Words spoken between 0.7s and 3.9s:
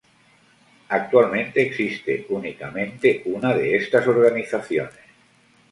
Actualmente existe únicamente una de